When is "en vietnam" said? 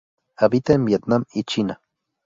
0.73-1.25